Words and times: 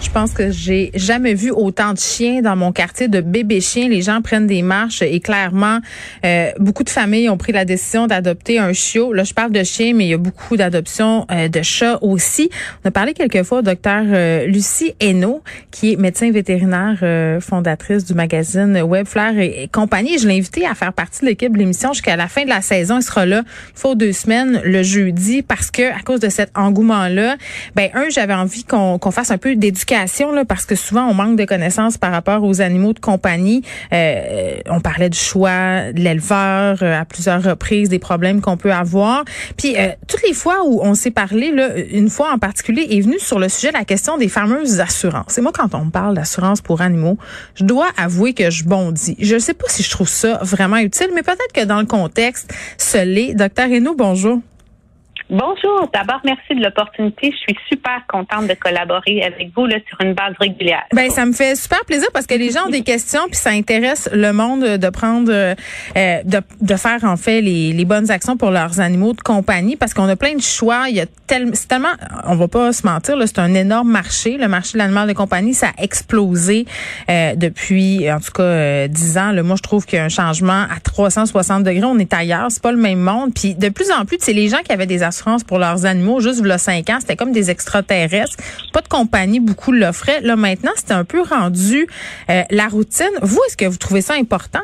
Je 0.00 0.10
pense 0.10 0.32
que 0.32 0.50
j'ai 0.52 0.92
jamais 0.94 1.34
vu 1.34 1.50
autant 1.50 1.92
de 1.92 1.98
chiens 1.98 2.40
dans 2.40 2.54
mon 2.54 2.70
quartier, 2.70 3.08
de 3.08 3.20
bébés 3.20 3.60
chiens. 3.60 3.88
Les 3.88 4.00
gens 4.00 4.22
prennent 4.22 4.46
des 4.46 4.62
marches 4.62 5.02
et 5.02 5.18
clairement, 5.18 5.80
euh, 6.24 6.52
beaucoup 6.60 6.84
de 6.84 6.90
familles 6.90 7.28
ont 7.28 7.36
pris 7.36 7.52
la 7.52 7.64
décision 7.64 8.06
d'adopter 8.06 8.60
un 8.60 8.72
chiot. 8.72 9.12
Là, 9.12 9.24
je 9.24 9.34
parle 9.34 9.50
de 9.50 9.64
chiens, 9.64 9.94
mais 9.94 10.04
il 10.04 10.10
y 10.10 10.14
a 10.14 10.18
beaucoup 10.18 10.56
d'adoptions 10.56 11.26
euh, 11.32 11.48
de 11.48 11.62
chats 11.62 11.98
aussi. 12.00 12.48
On 12.84 12.88
a 12.88 12.90
parlé 12.92 13.12
quelquefois 13.12 13.58
au 13.58 13.62
docteur 13.62 14.04
euh, 14.06 14.46
Lucie 14.46 14.94
Hainaut, 15.00 15.42
qui 15.72 15.94
est 15.94 15.96
médecin 15.96 16.30
vétérinaire, 16.30 17.40
fondatrice 17.42 18.04
du 18.04 18.14
magazine 18.14 18.80
Webflair 18.80 19.36
et, 19.38 19.68
compagnie. 19.72 20.18
Je 20.18 20.28
l'ai 20.28 20.38
invité 20.38 20.64
à 20.64 20.74
faire 20.74 20.92
partie 20.92 21.22
de 21.22 21.26
l'équipe 21.26 21.52
de 21.52 21.58
l'émission 21.58 21.92
jusqu'à 21.92 22.16
la 22.16 22.28
fin 22.28 22.44
de 22.44 22.50
la 22.50 22.60
saison. 22.60 22.98
Il 22.98 23.02
sera 23.02 23.26
là, 23.26 23.42
il 23.44 23.80
faut 23.80 23.96
deux 23.96 24.12
semaines, 24.12 24.60
le 24.64 24.84
jeudi, 24.84 25.42
parce 25.42 25.72
que 25.72 25.92
à 25.92 26.02
cause 26.04 26.20
de 26.20 26.28
cet 26.28 26.56
engouement-là, 26.56 27.36
ben 27.74 27.90
un, 27.94 28.08
j'avais 28.10 28.34
envie 28.34 28.62
qu'on 28.62 28.98
fasse 29.10 29.32
un 29.32 29.38
peu 29.38 29.56
d'éducation 29.56 29.87
parce 30.46 30.66
que 30.66 30.74
souvent 30.74 31.06
on 31.06 31.14
manque 31.14 31.36
de 31.36 31.44
connaissances 31.44 31.96
par 31.96 32.12
rapport 32.12 32.44
aux 32.44 32.60
animaux 32.60 32.92
de 32.92 32.98
compagnie. 32.98 33.62
Euh, 33.92 34.58
on 34.68 34.80
parlait 34.80 35.08
du 35.08 35.18
choix 35.18 35.92
de 35.92 36.00
l'éleveur 36.00 36.78
euh, 36.82 37.00
à 37.00 37.04
plusieurs 37.04 37.42
reprises, 37.42 37.88
des 37.88 37.98
problèmes 37.98 38.40
qu'on 38.40 38.56
peut 38.56 38.72
avoir. 38.72 39.24
Puis 39.56 39.76
euh, 39.76 39.90
toutes 40.06 40.22
les 40.26 40.34
fois 40.34 40.64
où 40.66 40.80
on 40.82 40.94
s'est 40.94 41.10
parlé, 41.10 41.50
là, 41.50 41.76
une 41.90 42.10
fois 42.10 42.32
en 42.32 42.38
particulier, 42.38 42.86
est 42.90 43.00
venue 43.00 43.18
sur 43.18 43.38
le 43.38 43.48
sujet 43.48 43.72
la 43.72 43.84
question 43.84 44.18
des 44.18 44.28
fameuses 44.28 44.80
assurances. 44.80 45.38
Et 45.38 45.40
moi, 45.40 45.52
quand 45.54 45.74
on 45.74 45.90
parle 45.90 46.14
d'assurance 46.14 46.60
pour 46.60 46.80
animaux, 46.80 47.18
je 47.54 47.64
dois 47.64 47.88
avouer 47.96 48.34
que 48.34 48.50
je 48.50 48.64
bondis. 48.64 49.16
Je 49.18 49.34
ne 49.34 49.38
sais 49.38 49.54
pas 49.54 49.66
si 49.68 49.82
je 49.82 49.90
trouve 49.90 50.08
ça 50.08 50.38
vraiment 50.42 50.78
utile, 50.78 51.10
mais 51.14 51.22
peut-être 51.22 51.52
que 51.54 51.64
dans 51.64 51.80
le 51.80 51.86
contexte, 51.86 52.52
ce 52.76 52.98
l'est. 52.98 53.34
Docteur 53.34 53.68
Renaud, 53.68 53.94
bonjour. 53.96 54.40
Bonjour. 55.30 55.90
D'abord, 55.92 56.20
merci 56.24 56.54
de 56.54 56.64
l'opportunité. 56.64 57.30
Je 57.30 57.36
suis 57.36 57.56
super 57.68 58.00
contente 58.08 58.46
de 58.46 58.54
collaborer 58.54 59.22
avec 59.22 59.50
vous 59.54 59.66
là, 59.66 59.76
sur 59.86 60.00
une 60.00 60.14
base 60.14 60.34
régulière. 60.40 60.84
Ben, 60.94 61.10
ça 61.10 61.26
me 61.26 61.32
fait 61.32 61.54
super 61.54 61.84
plaisir 61.84 62.08
parce 62.14 62.26
que 62.26 62.34
les 62.34 62.50
gens 62.50 62.66
ont 62.66 62.70
des 62.70 62.82
questions 62.82 63.20
puis 63.26 63.36
ça 63.36 63.50
intéresse 63.50 64.08
le 64.12 64.32
monde 64.32 64.64
de 64.64 64.88
prendre, 64.90 65.30
euh, 65.30 65.54
de, 65.94 66.40
de 66.62 66.76
faire 66.76 67.04
en 67.04 67.16
fait 67.16 67.42
les, 67.42 67.74
les 67.74 67.84
bonnes 67.84 68.10
actions 68.10 68.38
pour 68.38 68.50
leurs 68.50 68.80
animaux 68.80 69.12
de 69.12 69.20
compagnie 69.20 69.76
parce 69.76 69.92
qu'on 69.92 70.08
a 70.08 70.16
plein 70.16 70.34
de 70.34 70.40
choix. 70.40 70.88
Il 70.88 70.96
y 70.96 71.00
a 71.00 71.06
tellement, 71.26 71.52
tellement, 71.68 71.92
on 72.24 72.34
va 72.34 72.48
pas 72.48 72.72
se 72.72 72.86
mentir, 72.86 73.16
là, 73.16 73.26
c'est 73.26 73.38
un 73.38 73.54
énorme 73.54 73.90
marché. 73.90 74.38
Le 74.38 74.48
marché 74.48 74.72
de 74.72 74.78
l'animal 74.78 75.08
de 75.08 75.12
compagnie, 75.12 75.54
ça 75.54 75.68
a 75.68 75.82
explosé 75.82 76.66
euh, 77.10 77.34
depuis, 77.36 78.10
en 78.10 78.18
tout 78.18 78.32
cas, 78.32 78.42
euh, 78.42 78.88
10 78.88 79.18
ans. 79.18 79.32
Là, 79.32 79.42
moi, 79.42 79.56
je 79.56 79.62
trouve 79.62 79.84
qu'il 79.84 79.98
y 79.98 80.00
a 80.00 80.04
un 80.04 80.08
changement 80.08 80.62
à 80.62 80.80
360 80.82 81.62
degrés. 81.62 81.84
On 81.84 81.98
est 81.98 82.12
ailleurs. 82.14 82.46
C'est 82.50 82.62
pas 82.62 82.72
le 82.72 82.78
même 82.78 83.00
monde. 83.00 83.32
Puis 83.34 83.54
de 83.54 83.68
plus 83.68 83.90
en 83.90 84.04
plus, 84.06 84.16
c'est 84.20 84.32
les 84.32 84.48
gens 84.48 84.62
qui 84.64 84.72
avaient 84.72 84.86
des 84.86 85.02
Pour 85.46 85.58
leurs 85.58 85.84
animaux. 85.86 86.20
Juste 86.20 86.44
a 86.44 86.58
cinq 86.58 86.90
ans, 86.90 86.98
c'était 87.00 87.16
comme 87.16 87.32
des 87.32 87.50
extraterrestres. 87.50 88.36
Pas 88.72 88.80
de 88.80 88.88
compagnie, 88.88 89.40
beaucoup 89.40 89.72
l'offraient. 89.72 90.20
Là, 90.22 90.36
maintenant, 90.36 90.72
c'était 90.76 90.94
un 90.94 91.04
peu 91.04 91.22
rendu 91.22 91.86
euh, 92.30 92.42
la 92.50 92.68
routine. 92.68 93.10
Vous, 93.22 93.40
est-ce 93.46 93.56
que 93.56 93.66
vous 93.66 93.76
trouvez 93.76 94.00
ça 94.02 94.14
important? 94.14 94.60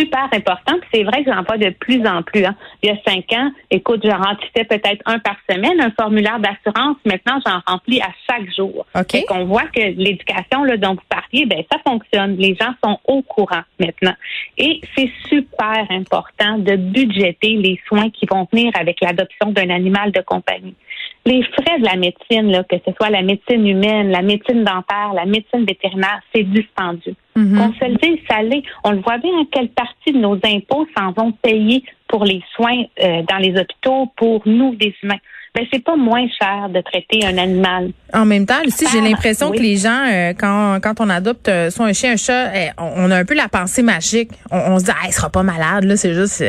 Super 0.00 0.28
important. 0.32 0.76
C'est 0.92 1.04
vrai 1.04 1.22
que 1.22 1.30
j'en 1.30 1.42
vois 1.42 1.58
de 1.58 1.70
plus 1.70 2.04
en 2.06 2.22
plus. 2.22 2.44
Hein. 2.44 2.54
Il 2.82 2.88
y 2.88 2.92
a 2.92 2.96
cinq 3.06 3.32
ans, 3.32 3.50
écoute, 3.70 4.00
j'en 4.04 4.18
remplissais 4.18 4.64
peut-être 4.64 5.02
un 5.04 5.18
par 5.18 5.36
semaine, 5.48 5.80
un 5.80 5.90
formulaire 5.90 6.40
d'assurance. 6.40 6.96
Maintenant, 7.04 7.38
j'en 7.46 7.60
remplis 7.66 8.00
à 8.00 8.08
chaque 8.28 8.52
jour. 8.54 8.86
Et 9.14 9.24
qu'on 9.24 9.44
voit 9.44 9.66
que 9.74 9.80
l'éducation 9.80 10.64
là, 10.64 10.76
dont 10.76 10.94
vous 10.94 11.08
parliez, 11.08 11.46
ben 11.46 11.62
ça 11.70 11.78
fonctionne. 11.86 12.36
Les 12.36 12.56
gens 12.60 12.72
sont 12.82 12.98
au 13.04 13.22
courant 13.22 13.62
maintenant. 13.78 14.14
Et 14.56 14.80
c'est 14.96 15.10
super 15.28 15.86
important 15.90 16.58
de 16.58 16.76
budgéter 16.76 17.56
les 17.56 17.80
soins 17.86 18.10
qui 18.10 18.26
vont 18.26 18.46
venir 18.52 18.72
avec 18.74 19.00
l'adoption 19.00 19.50
d'un 19.50 19.70
animal 19.70 20.12
de 20.12 20.20
compagnie 20.20 20.74
les 21.26 21.42
frais 21.42 21.78
de 21.78 21.84
la 21.84 21.96
médecine, 21.96 22.50
là, 22.50 22.64
que 22.64 22.76
ce 22.84 22.92
soit 22.96 23.10
la 23.10 23.22
médecine 23.22 23.66
humaine, 23.66 24.10
la 24.10 24.22
médecine 24.22 24.64
dentaire, 24.64 25.12
la 25.14 25.26
médecine 25.26 25.64
vétérinaire, 25.66 26.20
c'est 26.34 26.44
dispendieux. 26.44 27.14
Mm 27.36 27.60
On 27.60 27.72
se 27.72 27.84
le 27.84 27.96
dit, 27.96 28.20
ça 28.28 28.42
l'est. 28.42 28.62
On 28.84 28.92
le 28.92 29.00
voit 29.00 29.18
bien 29.18 29.32
en 29.32 29.44
quelle 29.44 29.68
partie 29.68 30.12
de 30.12 30.18
nos 30.18 30.38
impôts 30.44 30.86
s'en 30.96 31.12
vont 31.12 31.32
payer 31.32 31.84
pour 32.08 32.24
les 32.24 32.42
soins 32.56 32.84
euh, 33.02 33.22
dans 33.28 33.38
les 33.38 33.58
hôpitaux 33.58 34.10
pour 34.16 34.42
nous, 34.46 34.74
des 34.74 34.94
humains 35.02 35.18
ben 35.54 35.66
c'est 35.72 35.82
pas 35.82 35.96
moins 35.96 36.26
cher 36.40 36.68
de 36.68 36.80
traiter 36.80 37.26
un 37.26 37.36
animal. 37.36 37.90
En 38.14 38.24
même 38.24 38.46
temps, 38.46 38.60
j'ai 38.92 39.00
l'impression 39.00 39.50
que 39.50 39.58
les 39.58 39.76
gens, 39.76 40.06
euh, 40.06 40.32
quand, 40.38 40.78
quand 40.80 41.00
on 41.00 41.10
adopte 41.10 41.48
euh, 41.48 41.70
soit 41.70 41.86
un 41.86 41.92
chien, 41.92 42.12
un 42.12 42.16
chat, 42.16 42.54
eh, 42.54 42.70
on, 42.78 43.10
a 43.10 43.16
un 43.16 43.24
peu 43.24 43.34
la 43.34 43.48
pensée 43.48 43.82
magique. 43.82 44.30
On, 44.52 44.78
se 44.78 44.84
dit, 44.84 44.90
ah, 44.92 45.06
il 45.06 45.12
sera 45.12 45.28
pas 45.28 45.42
malade, 45.42 45.84
là, 45.84 45.96
c'est 45.96 46.14
juste, 46.14 46.44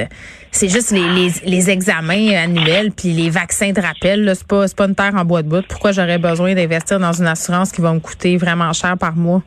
c'est 0.51 0.67
juste 0.67 0.91
les, 0.91 1.00
les, 1.00 1.31
les, 1.45 1.69
examens 1.69 2.35
annuels 2.35 2.91
puis 2.91 3.09
les 3.09 3.29
vaccins 3.29 3.72
de 3.72 3.81
rappel. 3.81 4.25
Là, 4.25 4.35
c'est 4.35 4.47
pas, 4.47 4.67
c'est 4.67 4.78
pas 4.78 4.85
une 4.85 4.95
terre 4.95 5.13
en 5.16 5.23
bois 5.23 5.41
de 5.41 5.50
bout. 5.50 5.66
Pourquoi 5.67 5.91
j'aurais 5.94 6.17
besoin 6.17 6.53
d'investir 6.53 7.00
dans 7.00 7.13
une 7.13 7.28
assurance 7.28 7.72
qui 7.72 7.81
va 7.81 7.94
me 7.94 8.00
coûter 8.00 8.38
vraiment 8.38 8.73
cher 8.73 8.97
par 9.00 9.16
mois? 9.16 9.41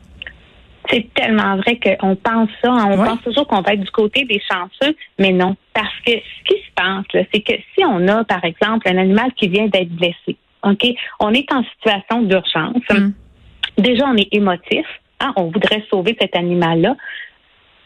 C'est 0.89 1.07
tellement 1.13 1.57
vrai 1.57 1.79
qu'on 1.79 2.15
pense 2.15 2.49
ça. 2.63 2.71
Hein. 2.71 2.89
On 2.91 2.97
pense 3.03 3.21
toujours 3.23 3.47
qu'on 3.47 3.61
va 3.61 3.73
être 3.73 3.81
du 3.81 3.91
côté 3.91 4.25
des 4.25 4.41
chanceux, 4.51 4.95
mais 5.19 5.31
non. 5.31 5.55
Parce 5.73 5.95
que 6.05 6.11
ce 6.11 6.43
qui 6.45 6.61
se 6.61 6.71
passe, 6.75 7.25
c'est 7.33 7.41
que 7.41 7.53
si 7.73 7.85
on 7.85 8.07
a, 8.07 8.23
par 8.23 8.43
exemple, 8.43 8.87
un 8.87 8.97
animal 8.97 9.31
qui 9.35 9.47
vient 9.47 9.67
d'être 9.67 9.89
blessé, 9.89 10.37
OK, 10.63 10.85
on 11.19 11.33
est 11.33 11.51
en 11.51 11.63
situation 11.63 12.23
d'urgence. 12.23 12.83
Mm. 12.91 13.11
Déjà, 13.77 14.05
on 14.07 14.15
est 14.15 14.29
émotif. 14.31 14.85
Hein, 15.19 15.33
on 15.37 15.45
voudrait 15.45 15.83
sauver 15.89 16.15
cet 16.19 16.35
animal-là. 16.35 16.95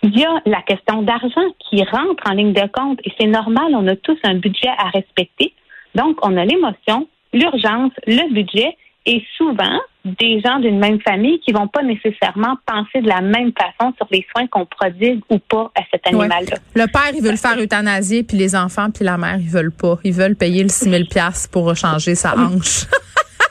Il 0.03 0.17
y 0.17 0.23
a 0.23 0.41
la 0.45 0.61
question 0.61 1.01
d'argent 1.01 1.45
qui 1.59 1.83
rentre 1.83 2.23
en 2.25 2.33
ligne 2.33 2.53
de 2.53 2.67
compte 2.71 2.99
et 3.03 3.11
c'est 3.19 3.27
normal, 3.27 3.73
on 3.73 3.87
a 3.87 3.95
tous 3.95 4.17
un 4.23 4.35
budget 4.35 4.69
à 4.77 4.89
respecter. 4.89 5.53
Donc, 5.95 6.17
on 6.21 6.37
a 6.37 6.45
l'émotion, 6.45 7.07
l'urgence, 7.33 7.91
le 8.07 8.33
budget 8.33 8.77
et 9.05 9.23
souvent, 9.37 9.79
des 10.05 10.39
gens 10.41 10.59
d'une 10.59 10.79
même 10.79 10.99
famille 11.01 11.39
qui 11.39 11.51
vont 11.51 11.67
pas 11.67 11.81
nécessairement 11.83 12.55
penser 12.65 13.01
de 13.01 13.07
la 13.07 13.21
même 13.21 13.51
façon 13.57 13.93
sur 13.97 14.07
les 14.11 14.25
soins 14.31 14.47
qu'on 14.47 14.65
prodigue 14.65 15.21
ou 15.29 15.39
pas 15.39 15.71
à 15.75 15.81
cet 15.91 16.07
animal-là. 16.07 16.57
Le 16.75 16.85
père, 16.85 17.11
il 17.15 17.21
veut 17.21 17.31
le 17.31 17.37
faire 17.37 17.57
euthanasier, 17.57 18.23
puis 18.23 18.37
les 18.37 18.55
enfants, 18.55 18.89
puis 18.93 19.03
la 19.03 19.17
mère, 19.17 19.37
ils 19.39 19.49
veulent 19.49 19.71
pas. 19.71 19.97
Ils 20.03 20.13
veulent 20.13 20.35
payer 20.35 20.63
le 20.63 20.69
6 20.69 20.89
000 20.89 21.03
pour 21.51 21.75
changer 21.75 22.15
sa 22.15 22.37
hanche. 22.37 22.85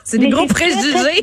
c'est 0.08 0.18
des 0.18 0.30
gros 0.30 0.46
préjugés. 0.46 1.22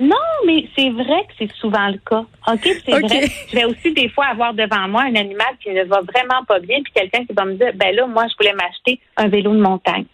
Non, 0.00 0.16
mais 0.46 0.66
c'est 0.74 0.88
vrai 0.88 1.26
que 1.28 1.34
c'est 1.38 1.52
souvent 1.56 1.88
le 1.88 1.98
cas. 1.98 2.24
OK, 2.50 2.60
c'est 2.62 2.90
vrai. 2.90 3.26
Je 3.50 3.54
vais 3.54 3.64
aussi 3.66 3.92
des 3.92 4.08
fois 4.08 4.26
avoir 4.26 4.54
devant 4.54 4.88
moi 4.88 5.02
un 5.02 5.14
animal 5.14 5.48
qui 5.62 5.70
ne 5.70 5.84
va 5.84 6.00
vraiment 6.00 6.42
pas 6.48 6.58
bien, 6.60 6.78
puis 6.82 6.92
quelqu'un 6.94 7.26
qui 7.26 7.34
va 7.34 7.44
me 7.44 7.54
dire, 7.54 7.72
ben 7.74 7.94
là, 7.94 8.06
moi, 8.06 8.24
je 8.28 8.34
voulais 8.38 8.54
m'acheter 8.54 9.00
un 9.18 9.28
vélo 9.28 9.52
de 9.52 9.60
montagne. 9.60 10.06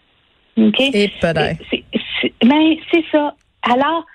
OK? 0.57 0.81
Et. 0.81 1.11
Mais 2.43 2.77
c'est 2.91 3.05
ça. 3.09 3.35
Alors, 3.61 4.05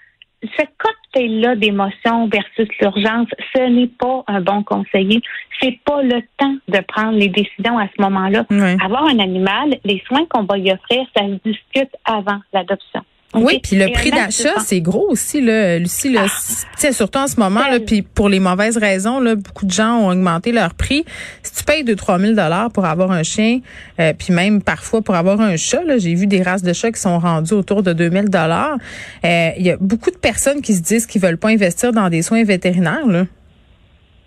ce 0.43 0.63
cocktail-là 0.79 1.57
d'émotions 1.57 2.29
versus 2.29 2.69
l'urgence, 2.81 3.29
ce 3.55 3.63
n'est 3.71 3.89
pas 3.89 4.23
un 4.27 4.43
bon 4.43 4.63
conseiller. 4.65 5.23
C'est 5.61 5.81
pas 5.85 6.03
le 6.03 6.21
temps 6.37 6.57
de 6.69 6.81
prendre 6.81 7.19
les 7.19 7.29
décisions 7.29 7.79
à 7.79 7.89
ce 7.97 8.03
moment-là. 8.03 8.45
Avoir 8.85 9.07
un 9.07 9.19
animal, 9.19 9.79
les 9.85 10.03
soins 10.07 10.27
qu'on 10.27 10.45
va 10.45 10.59
y 10.59 10.71
offrir, 10.71 11.07
ça 11.17 11.23
se 11.23 11.41
discute 11.49 11.91
avant 12.05 12.41
l'adoption. 12.53 13.03
Oui, 13.35 13.61
puis 13.63 13.77
le 13.77 13.93
prix 13.93 14.11
d'achat, 14.11 14.59
c'est 14.61 14.81
gros 14.81 15.07
aussi, 15.11 15.43
là, 15.43 15.79
Lucie. 15.79 16.11
Là, 16.11 16.25
ah. 16.27 16.93
surtout 16.93 17.19
en 17.19 17.27
ce 17.27 17.39
moment, 17.39 17.69
là, 17.69 17.79
puis 17.79 18.01
pour 18.01 18.31
les 18.31 18.41
mauvaises 18.41 18.79
raisons, 18.79 19.21
là, 19.21 19.35
beaucoup 19.35 19.67
de 19.67 19.71
gens 19.71 19.99
ont 19.99 20.09
augmenté 20.09 20.51
leur 20.51 20.75
prix. 20.75 21.05
Si 21.43 21.55
tu 21.55 21.65
payes 21.65 21.85
2-3 21.85 22.21
000 22.21 22.33
dollars 22.33 22.71
pour 22.73 22.87
avoir 22.87 23.11
un 23.11 23.23
chien, 23.23 23.61
euh, 24.01 24.15
puis 24.19 24.33
même 24.33 24.63
parfois 24.63 25.03
pour 25.03 25.15
avoir 25.15 25.43
un 25.43 25.57
chat, 25.57 25.83
j'ai 25.99 26.15
vu 26.15 26.27
des 26.27 26.43
races 26.43 26.63
de 26.63 26.73
chats 26.73 26.91
qui 26.91 27.01
sont 27.01 27.19
rendues 27.19 27.53
autour 27.53 27.83
de 27.83 27.93
2 27.93 28.11
000 28.11 28.25
dollars. 28.29 28.79
Euh, 29.25 29.51
il 29.59 29.67
y 29.67 29.71
a 29.71 29.77
beaucoup 29.79 30.11
de 30.11 30.17
personnes 30.17 30.63
qui 30.63 30.73
se 30.73 30.83
disent 30.83 31.07
qu'ils 31.07 31.21
veulent 31.21 31.39
pas 31.39 31.49
investir 31.49 31.93
dans 31.93 32.09
des 32.09 32.23
soins 32.23 32.45
vétérinaires. 32.45 33.07
Là. 33.07 33.25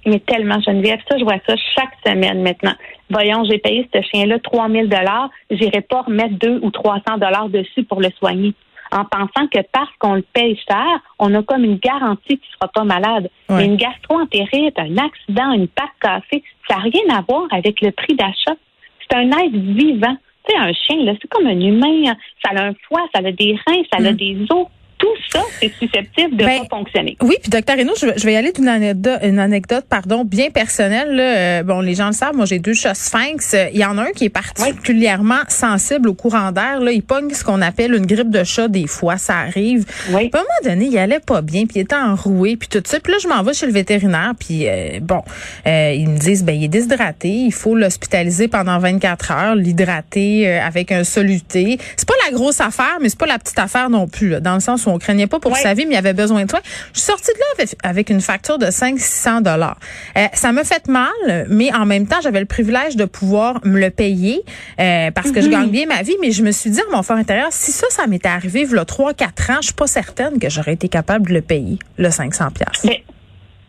Mais 0.05 0.19
tellement, 0.19 0.59
Geneviève, 0.61 0.99
ça, 1.09 1.17
je 1.17 1.23
vois 1.23 1.39
ça 1.47 1.55
chaque 1.75 1.93
semaine 2.05 2.43
maintenant. 2.43 2.75
Voyons, 3.09 3.45
j'ai 3.49 3.57
payé 3.57 3.89
ce 3.91 3.99
chien-là 4.13 4.37
3 4.43 4.69
000 4.69 4.85
dollars, 4.85 5.31
j'irai 5.49 5.81
pas 5.81 6.03
remettre 6.03 6.35
2 6.39 6.59
ou 6.61 6.69
300 6.69 7.17
dollars 7.17 7.49
dessus 7.49 7.83
pour 7.83 7.99
le 7.99 8.09
soigner 8.19 8.53
en 8.91 9.05
pensant 9.05 9.47
que 9.47 9.59
parce 9.71 9.89
qu'on 9.99 10.15
le 10.15 10.25
paye 10.33 10.59
cher, 10.67 10.85
on 11.19 11.33
a 11.33 11.43
comme 11.43 11.63
une 11.63 11.77
garantie 11.77 12.37
qu'il 12.37 12.49
ne 12.49 12.55
sera 12.59 12.67
pas 12.67 12.83
malade. 12.83 13.29
Mais 13.49 13.65
une 13.65 13.77
gastro-entérite, 13.77 14.77
un 14.77 14.97
accident, 14.97 15.51
une 15.53 15.67
patte 15.67 15.89
cassée, 16.01 16.43
ça 16.67 16.75
n'a 16.75 16.81
rien 16.81 17.15
à 17.15 17.21
voir 17.21 17.47
avec 17.51 17.81
le 17.81 17.91
prix 17.91 18.15
d'achat. 18.15 18.55
C'est 19.01 19.17
un 19.17 19.29
être 19.29 19.55
vivant. 19.55 20.15
Tu 20.47 20.53
sais, 20.53 20.59
un 20.59 20.73
chien, 20.73 21.03
là, 21.03 21.13
c'est 21.21 21.27
comme 21.29 21.47
un 21.47 21.59
humain. 21.59 22.13
Ça 22.43 22.51
a 22.55 22.67
un 22.67 22.73
foie, 22.87 23.07
ça 23.13 23.21
a 23.25 23.31
des 23.31 23.57
reins, 23.67 23.83
ça 23.91 24.05
a 24.05 24.11
mm. 24.11 24.15
des 24.15 24.45
os. 24.49 24.67
Tout 25.01 25.07
ça, 25.31 25.41
c'est 25.59 25.73
susceptible 25.79 26.37
de 26.37 26.45
ben, 26.45 26.61
pas 26.61 26.77
fonctionner. 26.77 27.17
Oui, 27.21 27.35
puis 27.41 27.49
docteur 27.49 27.75
Renaud, 27.75 27.95
je, 27.99 28.23
vais 28.23 28.33
y 28.33 28.35
aller 28.35 28.51
d'une 28.51 28.67
anecdote, 28.67 29.19
une 29.23 29.39
anecdote, 29.39 29.85
pardon, 29.89 30.23
bien 30.23 30.51
personnelle. 30.51 31.17
Euh, 31.19 31.63
bon, 31.63 31.81
les 31.81 31.95
gens 31.95 32.07
le 32.07 32.13
savent, 32.13 32.35
moi 32.35 32.45
j'ai 32.45 32.59
deux 32.59 32.75
chats 32.75 32.93
sphinx. 32.93 33.55
Il 33.73 33.79
y 33.79 33.85
en 33.85 33.97
a 33.97 34.03
un 34.03 34.11
qui 34.11 34.25
est 34.25 34.29
particulièrement 34.29 35.41
sensible 35.47 36.09
au 36.09 36.13
courant 36.13 36.51
d'air. 36.51 36.79
Là, 36.79 36.91
il 36.91 37.01
pogne 37.01 37.31
ce 37.31 37.43
qu'on 37.43 37.63
appelle 37.63 37.95
une 37.95 38.05
grippe 38.05 38.29
de 38.29 38.43
chat 38.43 38.67
des 38.67 38.85
fois, 38.85 39.17
ça 39.17 39.37
arrive. 39.37 39.85
Oui. 40.11 40.29
à 40.31 40.37
un 40.37 40.41
moment 40.41 40.75
donné, 40.75 40.85
il 40.85 40.97
allait 40.99 41.19
pas 41.19 41.41
bien, 41.41 41.65
puis 41.65 41.77
il 41.77 41.81
était 41.81 41.95
enroué, 41.95 42.55
puis 42.55 42.69
tout 42.69 42.83
ça. 42.85 42.99
Puis 42.99 43.11
là, 43.11 43.17
je 43.19 43.27
m'en 43.27 43.41
vais 43.41 43.53
chez 43.53 43.65
le 43.65 43.73
vétérinaire, 43.73 44.33
puis 44.39 44.67
euh, 44.67 44.99
bon, 45.01 45.23
euh, 45.65 45.93
ils 45.95 46.09
me 46.09 46.17
disent, 46.17 46.43
ben 46.43 46.55
il 46.55 46.65
est 46.65 46.67
déshydraté, 46.67 47.29
il 47.29 47.53
faut 47.53 47.75
l'hospitaliser 47.75 48.47
pendant 48.47 48.77
24 48.77 49.31
heures, 49.31 49.55
l'hydrater 49.55 50.47
avec 50.47 50.91
un 50.91 51.03
soluté. 51.03 51.79
C'est 51.97 52.07
pas 52.07 52.13
la 52.25 52.31
grosse 52.31 52.61
affaire, 52.61 52.97
mais 53.01 53.09
c'est 53.09 53.17
pas 53.17 53.25
la 53.25 53.39
petite 53.39 53.57
affaire 53.57 53.89
non 53.89 54.07
plus, 54.07 54.39
dans 54.41 54.53
le 54.53 54.59
sens 54.59 54.85
où 54.85 54.90
on 54.91 54.99
craignait 54.99 55.27
pas 55.27 55.39
pour 55.39 55.55
sa 55.55 55.73
vie, 55.73 55.85
mais 55.85 55.95
il 55.95 55.97
avait 55.97 56.13
besoin 56.13 56.43
de 56.43 56.47
toi. 56.47 56.59
Je 56.93 56.99
suis 56.99 57.07
sortie 57.07 57.31
de 57.33 57.39
là 57.39 57.65
avec, 57.83 58.09
une 58.09 58.21
facture 58.21 58.57
de 58.57 58.69
500 58.69 59.41
dollars. 59.41 59.77
Euh, 60.17 60.25
ça 60.33 60.51
me 60.51 60.63
fait 60.63 60.87
mal, 60.87 61.47
mais 61.49 61.73
en 61.73 61.85
même 61.85 62.07
temps, 62.07 62.19
j'avais 62.21 62.39
le 62.39 62.45
privilège 62.45 62.95
de 62.95 63.05
pouvoir 63.05 63.59
me 63.63 63.79
le 63.79 63.89
payer 63.89 64.41
euh, 64.79 65.11
parce 65.11 65.31
que 65.31 65.41
je 65.41 65.47
mhm. 65.47 65.51
gagne 65.51 65.69
bien 65.69 65.85
ma 65.85 66.01
vie. 66.01 66.15
Mais 66.21 66.31
je 66.31 66.43
me 66.43 66.51
suis 66.51 66.69
dit 66.69 66.81
à 66.81 66.95
mon 66.95 67.03
fort 67.03 67.17
intérieur, 67.17 67.49
si 67.51 67.71
ça, 67.71 67.87
ça 67.89 68.07
m'était 68.07 68.29
arrivé 68.29 68.61
il 68.61 68.69
y 68.69 68.77
a 68.77 68.83
3-4 68.83 69.51
ans, 69.51 69.57
je 69.61 69.67
suis 69.67 69.73
pas 69.73 69.87
certaine 69.87 70.39
que 70.39 70.49
j'aurais 70.49 70.73
été 70.73 70.87
capable 70.87 71.27
de 71.27 71.33
le 71.33 71.41
payer, 71.41 71.79
le 71.97 72.09
500 72.09 72.45
Mais 72.85 73.03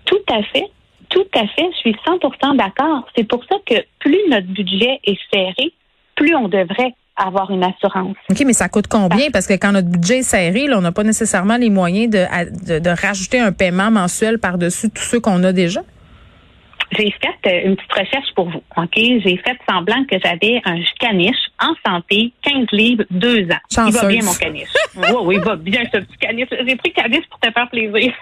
tout 0.04 0.22
à 0.28 0.42
fait. 0.52 0.66
Tout 1.08 1.26
à 1.34 1.46
fait, 1.46 1.68
je 1.72 1.76
suis 1.76 1.96
100% 2.06 2.56
d'accord. 2.56 3.06
C'est 3.14 3.24
pour 3.24 3.44
ça 3.44 3.56
que 3.66 3.74
plus 3.98 4.18
notre 4.30 4.46
budget 4.46 4.98
est 5.04 5.18
serré, 5.30 5.74
plus 6.14 6.34
on 6.34 6.48
devrait 6.48 6.94
avoir 7.16 7.50
une 7.50 7.62
assurance. 7.62 8.16
OK, 8.30 8.42
mais 8.46 8.52
ça 8.52 8.68
coûte 8.68 8.86
combien? 8.86 9.30
Parce 9.30 9.46
que 9.46 9.54
quand 9.54 9.72
notre 9.72 9.88
budget 9.88 10.18
est 10.18 10.22
serré, 10.22 10.66
là, 10.66 10.78
on 10.78 10.80
n'a 10.80 10.92
pas 10.92 11.04
nécessairement 11.04 11.56
les 11.56 11.70
moyens 11.70 12.10
de, 12.10 12.78
de, 12.78 12.90
rajouter 12.90 13.38
un 13.38 13.52
paiement 13.52 13.90
mensuel 13.90 14.38
par-dessus 14.38 14.90
tous 14.90 15.02
ceux 15.02 15.20
qu'on 15.20 15.42
a 15.44 15.52
déjà. 15.52 15.82
J'ai 16.98 17.10
fait 17.10 17.50
euh, 17.50 17.68
une 17.68 17.76
petite 17.76 17.92
recherche 17.92 18.34
pour 18.34 18.50
vous. 18.50 18.62
OK? 18.76 18.94
J'ai 18.94 19.36
fait 19.38 19.58
semblant 19.68 20.04
que 20.04 20.16
j'avais 20.22 20.60
un 20.64 20.76
caniche 21.00 21.36
en 21.58 21.72
santé, 21.86 22.32
15 22.42 22.66
livres, 22.72 23.04
2 23.10 23.44
ans. 23.44 23.86
Il 23.86 23.92
va 23.92 24.08
bien, 24.08 24.22
mon 24.22 24.34
caniche. 24.34 24.68
oui, 24.96 25.08
oui, 25.22 25.34
il 25.36 25.42
va 25.42 25.56
bien, 25.56 25.82
ce 25.92 25.98
petit 25.98 26.18
caniche. 26.20 26.48
J'ai 26.50 26.76
pris 26.76 26.92
caniche 26.92 27.26
pour 27.30 27.40
te 27.40 27.50
faire 27.50 27.68
plaisir. 27.70 28.12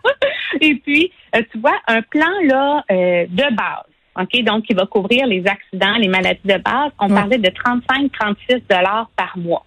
Et 0.60 0.74
puis, 0.74 1.10
euh, 1.34 1.42
tu 1.50 1.58
vois, 1.58 1.78
un 1.86 2.02
plan 2.02 2.28
là 2.44 2.84
euh, 2.90 3.26
de 3.28 3.54
base 3.54 3.84
OK? 4.20 4.42
Donc, 4.42 4.64
il 4.68 4.76
va 4.76 4.86
couvrir 4.86 5.26
les 5.26 5.44
accidents, 5.46 5.96
les 5.96 6.08
maladies 6.08 6.40
de 6.44 6.58
base. 6.58 6.92
On 6.98 7.08
parlait 7.08 7.38
de 7.38 7.48
35-36 7.48 8.62
dollars 8.68 9.10
par 9.16 9.36
mois. 9.38 9.64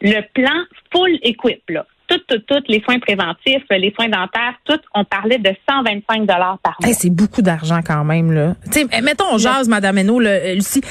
Le 0.00 0.20
plan 0.34 0.64
full 0.92 1.18
equip, 1.22 1.62
là, 1.70 1.86
toutes, 2.16 2.26
toutes, 2.26 2.46
toutes 2.46 2.68
les 2.68 2.80
soins 2.82 2.98
préventifs, 2.98 3.64
les 3.70 3.92
soins 3.94 4.08
dentaires, 4.08 4.54
tout, 4.64 4.78
on 4.94 5.04
parlait 5.04 5.38
de 5.38 5.50
125 5.68 6.20
dollars 6.20 6.58
par 6.62 6.76
mois. 6.82 6.92
c'est 6.92 7.10
beaucoup 7.10 7.42
d'argent 7.42 7.80
quand 7.84 8.04
même 8.04 8.32
là. 8.32 8.54
sais, 8.70 8.86
mettons 9.02 9.26
on 9.32 9.38
jase 9.38 9.68
madame 9.68 9.98
Hainaut 9.98 10.20
là, 10.20 10.54
Lucie. 10.54 10.82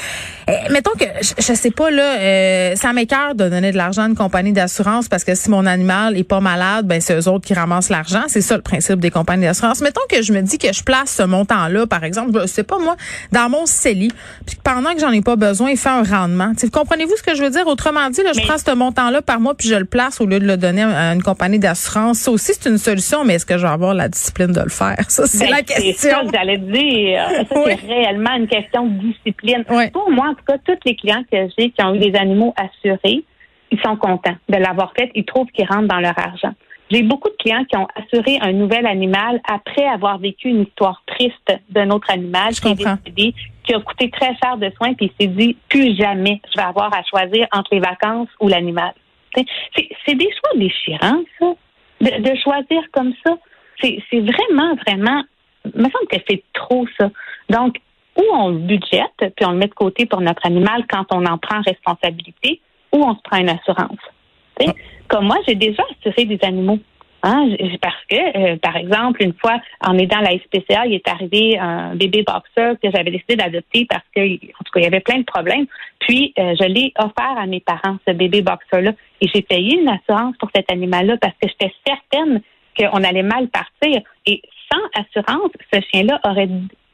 Eh, 0.47 0.71
mettons 0.71 0.91
que 0.91 1.05
je, 1.21 1.33
je 1.37 1.53
sais 1.53 1.71
pas 1.71 1.89
là, 1.89 2.17
euh, 2.19 2.75
ça 2.75 2.93
m'écœure 2.93 3.35
de 3.35 3.49
donner 3.49 3.71
de 3.71 3.77
l'argent 3.77 4.03
à 4.03 4.07
une 4.07 4.15
compagnie 4.15 4.53
d'assurance 4.53 5.07
parce 5.07 5.23
que 5.23 5.35
si 5.35 5.49
mon 5.49 5.65
animal 5.65 6.17
est 6.17 6.23
pas 6.23 6.39
malade, 6.39 6.85
ben 6.87 7.01
c'est 7.01 7.17
eux 7.17 7.27
autres 7.27 7.45
qui 7.45 7.53
ramassent 7.53 7.89
l'argent. 7.89 8.23
C'est 8.27 8.41
ça 8.41 8.55
le 8.55 8.61
principe 8.61 8.99
des 8.99 9.11
compagnies 9.11 9.45
d'assurance. 9.45 9.81
Mettons 9.81 10.01
que 10.09 10.21
je 10.21 10.33
me 10.33 10.41
dis 10.41 10.57
que 10.57 10.71
je 10.71 10.83
place 10.83 11.11
ce 11.11 11.23
montant-là, 11.23 11.87
par 11.87 12.03
exemple, 12.03 12.39
je 12.41 12.47
sais 12.47 12.63
pas 12.63 12.77
moi, 12.77 12.95
dans 13.31 13.49
mon 13.49 13.65
CELI, 13.65 14.11
puis 14.45 14.57
pendant 14.63 14.93
que 14.93 14.99
j'en 14.99 15.11
ai 15.11 15.21
pas 15.21 15.35
besoin, 15.35 15.71
il 15.71 15.77
fait 15.77 15.89
un 15.89 16.03
rendement. 16.03 16.51
vous 16.61 16.69
comprenez-vous 16.69 17.15
ce 17.17 17.23
que 17.23 17.35
je 17.35 17.43
veux 17.43 17.49
dire? 17.49 17.65
Autrement 17.67 18.09
dit, 18.09 18.21
là, 18.21 18.31
je 18.33 18.41
prends 18.41 18.57
ce 18.57 18.73
montant-là 18.75 19.21
par 19.21 19.39
mois 19.39 19.55
puis 19.55 19.67
je 19.67 19.75
le 19.75 19.85
place 19.85 20.21
au 20.21 20.25
lieu 20.25 20.39
de 20.39 20.45
le 20.45 20.57
donner 20.57 20.83
à 20.83 21.14
une 21.15 21.23
compagnie 21.23 21.59
d'assurance. 21.59 22.19
Ça 22.19 22.31
aussi, 22.31 22.53
c'est 22.53 22.69
une 22.69 22.77
solution, 22.77 23.23
mais 23.25 23.35
est-ce 23.35 23.45
que 23.45 23.57
je 23.57 23.63
vais 23.63 23.73
avoir 23.73 23.93
la 23.93 24.07
discipline 24.07 24.51
de 24.51 24.61
le 24.61 24.69
faire? 24.69 25.03
Ça, 25.09 25.25
c'est 25.25 25.45
ben, 25.45 25.51
la 25.51 25.61
question. 25.63 25.93
C'est 25.95 26.09
ça 26.09 26.21
que 26.21 26.31
j'allais 26.33 26.57
dire. 26.57 27.27
Ça, 27.49 27.63
c'est 27.65 27.87
réellement 27.87 28.35
une 28.35 28.47
question 28.47 28.85
de 28.87 28.99
discipline. 28.99 29.63
Pour 29.91 30.11
moi, 30.11 30.27
en 30.29 30.33
tout 30.35 30.45
cas, 30.47 30.57
tous 30.65 30.77
les 30.85 30.95
clients 30.95 31.23
que 31.31 31.37
j'ai 31.57 31.71
qui 31.71 31.83
ont 31.83 31.93
eu 31.95 31.99
des 31.99 32.15
animaux 32.17 32.53
assurés, 32.57 33.23
ils 33.71 33.79
sont 33.83 33.95
contents 33.95 34.35
de 34.49 34.57
l'avoir 34.57 34.93
fait. 34.97 35.11
Ils 35.15 35.25
trouvent 35.25 35.47
qu'ils 35.47 35.67
rentrent 35.67 35.87
dans 35.87 35.99
leur 35.99 36.17
argent. 36.17 36.53
J'ai 36.91 37.01
beaucoup 37.01 37.29
de 37.29 37.35
clients 37.39 37.65
qui 37.65 37.75
ont 37.77 37.87
assuré 37.95 38.37
un 38.41 38.51
nouvel 38.51 38.85
animal 38.85 39.41
après 39.49 39.85
avoir 39.85 40.19
vécu 40.19 40.49
une 40.49 40.63
histoire 40.63 41.01
triste 41.07 41.59
d'un 41.69 41.89
autre 41.89 42.11
animal 42.11 42.53
qui 42.53 42.67
est 42.67 42.75
décédé, 42.75 43.33
qui 43.65 43.73
a 43.73 43.79
coûté 43.79 44.11
très 44.11 44.35
cher 44.35 44.57
de 44.57 44.69
soins, 44.77 44.93
puis 44.93 45.11
il 45.19 45.25
s'est 45.25 45.33
dit 45.33 45.57
plus 45.67 45.95
jamais 45.97 46.41
je 46.53 46.61
vais 46.61 46.67
avoir 46.67 46.93
à 46.93 47.01
choisir 47.03 47.47
entre 47.51 47.73
les 47.73 47.79
vacances 47.79 48.29
ou 48.39 48.47
l'animal. 48.47 48.93
C'est 49.35 50.15
des 50.15 50.29
choix 50.31 50.57
déchirants, 50.57 51.23
ça, 51.39 51.53
de, 52.01 52.35
choisir 52.43 52.81
comme 52.91 53.13
ça. 53.25 53.37
C'est 53.81 53.99
vraiment, 54.11 54.75
vraiment, 54.87 55.23
il 55.65 55.81
me 55.81 55.89
semble 55.89 56.07
que 56.09 56.17
c'est 56.29 56.43
trop 56.53 56.85
ça. 56.99 57.09
Donc, 57.49 57.77
ou 58.17 58.23
on 58.31 58.49
le 58.49 58.59
budgète, 58.59 59.33
puis 59.35 59.45
on 59.45 59.51
le 59.51 59.57
met 59.57 59.67
de 59.67 59.73
côté 59.73 60.05
pour 60.05 60.21
notre 60.21 60.45
animal 60.45 60.85
quand 60.89 61.05
on 61.11 61.25
en 61.25 61.37
prend 61.37 61.61
responsabilité, 61.61 62.61
ou 62.93 63.03
on 63.03 63.15
se 63.15 63.21
prend 63.21 63.37
une 63.37 63.49
assurance. 63.49 63.99
Ah. 64.61 64.71
Comme 65.09 65.25
moi, 65.25 65.37
j'ai 65.47 65.55
déjà 65.55 65.83
assuré 65.91 66.25
des 66.25 66.39
animaux. 66.43 66.79
Hein, 67.27 67.55
parce 67.81 68.05
que, 68.07 68.37
euh, 68.37 68.57
par 68.57 68.75
exemple, 68.75 69.23
une 69.23 69.33
fois, 69.33 69.59
en 69.81 69.97
aidant 69.97 70.19
la 70.19 70.37
SPCA, 70.37 70.85
il 70.85 70.93
est 70.93 71.07
arrivé 71.07 71.57
un 71.57 71.95
bébé 71.95 72.23
boxer 72.23 72.77
que 72.79 72.91
j'avais 72.93 73.09
décidé 73.09 73.35
d'adopter 73.35 73.87
parce 73.89 74.05
que, 74.15 74.21
en 74.21 74.63
tout 74.63 74.71
cas, 74.71 74.79
il 74.79 74.83
y 74.83 74.85
avait 74.85 74.99
plein 74.99 75.17
de 75.17 75.23
problèmes. 75.23 75.65
Puis, 75.97 76.35
euh, 76.37 76.53
je 76.59 76.67
l'ai 76.67 76.93
offert 76.99 77.35
à 77.35 77.47
mes 77.47 77.61
parents, 77.61 77.97
ce 78.07 78.13
bébé 78.13 78.43
boxer-là. 78.43 78.91
Et 79.21 79.27
j'ai 79.33 79.41
payé 79.41 79.79
une 79.79 79.89
assurance 79.89 80.37
pour 80.37 80.51
cet 80.55 80.71
animal-là 80.71 81.17
parce 81.19 81.33
que 81.41 81.49
j'étais 81.49 81.73
certaine 81.87 82.41
qu'on 82.77 83.03
allait 83.03 83.23
mal 83.23 83.47
partir. 83.47 84.03
Et 84.27 84.43
sans 84.71 85.01
assurance, 85.01 85.49
ce 85.73 85.79
chien-là 85.91 86.19
aurait 86.25 86.49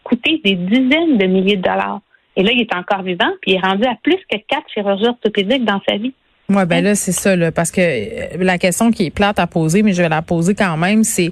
coûté 0.06 0.40
des 0.46 0.56
dizaines 0.56 1.18
de 1.18 1.26
milliers 1.26 1.58
de 1.58 1.64
dollars. 1.64 2.00
Et 2.38 2.44
là, 2.44 2.52
il 2.54 2.62
est 2.62 2.74
encore 2.74 3.02
vivant, 3.02 3.34
puis 3.42 3.52
il 3.52 3.56
est 3.56 3.68
rendu 3.68 3.84
à 3.84 3.98
plus 4.02 4.20
que 4.30 4.38
quatre 4.48 4.70
chirurgies 4.74 5.08
orthopédiques 5.08 5.66
dans 5.66 5.82
sa 5.90 5.98
vie. 5.98 6.14
Oui, 6.54 6.66
ben 6.66 6.84
là, 6.84 6.96
c'est 6.96 7.12
ça, 7.12 7.36
là, 7.36 7.52
parce 7.52 7.72
que 7.72 7.82
euh, 7.82 8.38
la 8.40 8.58
question 8.58 8.92
qui 8.92 9.06
est 9.06 9.10
plate 9.10 9.40
à 9.40 9.48
poser, 9.48 9.84
mais 9.84 9.94
je 9.94 10.02
vais 10.02 10.10
la 10.10 10.22
poser 10.22 10.54
quand 10.54 10.76
même, 10.78 11.04
c'est 11.04 11.32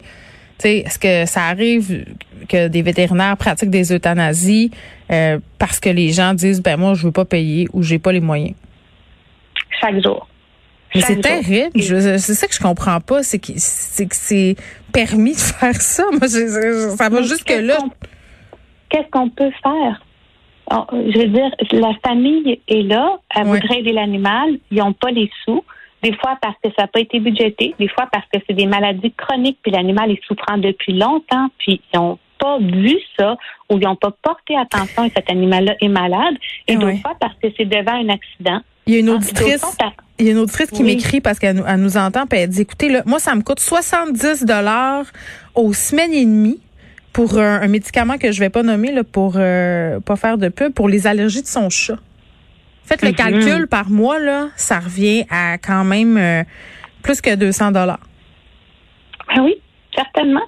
est-ce 0.64 1.00
que 1.00 1.26
ça 1.26 1.44
arrive 1.44 2.06
que 2.48 2.68
des 2.68 2.82
vétérinaires 2.82 3.38
pratiquent 3.38 3.70
des 3.70 3.94
euthanasies 3.94 4.72
euh, 5.12 5.40
parce 5.58 5.80
que 5.80 5.90
les 5.90 6.12
gens 6.12 6.34
disent 6.34 6.62
ben 6.62 6.78
moi 6.78 6.94
je 6.96 7.06
veux 7.06 7.12
pas 7.12 7.26
payer 7.26 7.68
ou 7.74 7.82
j'ai 7.82 8.00
pas 8.00 8.12
les 8.12 8.20
moyens? 8.20 8.56
Chaque 9.80 10.04
jour. 10.04 10.28
C'est 10.94 11.22
terrible. 11.22 11.80
C'est 11.82 12.34
ça 12.34 12.48
que 12.48 12.54
je 12.54 12.60
comprends 12.60 13.00
pas, 13.00 13.24
c'est 13.24 13.40
que 13.40 13.54
c'est 13.56 14.56
permis 14.92 15.34
de 15.34 15.40
faire 15.40 15.80
ça. 15.80 16.04
Moi, 16.12 16.28
ça 16.28 17.10
va 17.10 17.22
jusque 17.22 17.50
là. 17.50 17.78
Qu'est-ce 18.90 19.10
qu'on 19.12 19.30
peut 19.30 19.52
faire? 19.62 20.02
Je 20.72 21.20
veux 21.20 21.28
dire, 21.28 21.50
la 21.72 21.94
famille 22.06 22.60
est 22.68 22.84
là, 22.84 23.20
elle 23.36 23.48
voudrait 23.48 23.80
aider 23.80 23.92
l'animal, 23.92 24.58
ils 24.72 24.78
n'ont 24.78 24.94
pas 24.94 25.12
les 25.12 25.30
sous. 25.44 25.64
Des 26.02 26.14
fois 26.14 26.38
parce 26.42 26.56
que 26.64 26.70
ça 26.78 26.84
n'a 26.84 26.88
pas 26.88 27.02
été 27.02 27.20
budgété, 27.20 27.76
des 27.78 27.90
fois 27.90 28.08
parce 28.12 28.26
que 28.32 28.40
c'est 28.48 28.54
des 28.54 28.66
maladies 28.66 29.12
chroniques, 29.18 29.58
puis 29.62 29.72
l'animal 29.72 30.12
est 30.12 30.24
souffrant 30.26 30.58
depuis 30.58 30.94
longtemps, 30.94 31.48
puis 31.58 31.82
ils 31.94 31.98
n'ont 31.98 32.18
pas 32.40 32.58
vu 32.60 32.98
ça 33.18 33.36
ou 33.70 33.78
ils 33.78 33.84
n'ont 33.84 33.98
pas 33.98 34.12
porté 34.22 34.56
attention 34.56 35.04
et 35.04 35.10
cet 35.10 35.30
animal-là 35.30 35.76
est 35.82 35.90
malade. 35.90 36.36
Et 36.68 36.76
d'autres 36.76 37.02
fois 37.02 37.16
parce 37.20 37.34
que 37.44 37.50
c'est 37.58 37.66
devant 37.66 37.96
un 37.96 38.10
accident. 38.10 38.62
Il 38.88 38.94
y 38.94 38.98
a 38.98 39.00
une 39.02 39.10
ah, 39.10 39.16
auditrice, 39.16 39.78
il 40.18 40.26
y 40.26 40.30
a 40.30 40.32
une 40.32 40.40
auditrice 40.40 40.72
qui 40.72 40.84
m'écrit 40.84 41.22
parce 41.22 41.38
qu'elle 41.38 41.58
nous, 41.78 41.98
entend, 41.98 42.26
puis 42.26 42.40
elle 42.40 42.50
dit, 42.50 42.62
écoutez, 42.62 42.90
là, 42.90 43.04
moi, 43.06 43.20
ça 43.20 43.36
me 43.36 43.42
coûte 43.42 43.60
70 43.60 44.46
dollars 44.46 45.06
aux 45.54 45.74
semaines 45.74 46.14
et 46.14 46.26
demie 46.26 46.60
pour 47.14 47.38
un, 47.38 47.68
médicament 47.68 48.18
que 48.18 48.32
je 48.32 48.40
vais 48.40 48.50
pas 48.50 48.64
nommer 48.64 48.92
là, 48.92 49.04
pour 49.04 49.34
euh, 49.36 50.00
pas 50.00 50.16
faire 50.16 50.38
de 50.38 50.50
pub 50.50 50.74
pour 50.74 50.88
les 50.88 51.08
allergies 51.08 51.42
de 51.42 51.48
son 51.48 51.70
chat. 51.70 51.98
Faites 52.84 53.02
le 53.02 53.10
mhm. 53.10 53.16
calcul 53.16 53.68
par 53.68 53.90
mois 53.90 54.20
là, 54.20 54.48
ça 54.56 54.80
revient 54.80 55.26
à 55.30 55.58
quand 55.58 55.84
même 55.84 56.18
euh, 56.18 56.44
plus 57.04 57.22
que 57.22 57.36
200 57.36 57.72
dollars. 57.72 58.00
Ben 59.28 59.44
oui, 59.44 59.56
certainement. 59.96 60.46